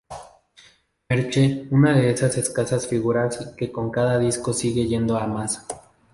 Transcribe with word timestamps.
Merche: 1.11 1.67
una 1.69 1.93
de 1.95 2.09
esas 2.09 2.35
escasas 2.35 2.87
figuras 2.87 3.53
que 3.55 3.71
con 3.71 3.91
cada 3.91 4.17
disco 4.17 4.51
sigue 4.51 4.87
yendo 4.87 5.15
a 5.15 5.27
más. 5.27 5.63